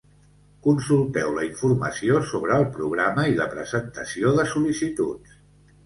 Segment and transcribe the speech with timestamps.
[0.67, 5.43] Consulteu la informació sobre el programa i la presentació de sol·licituds.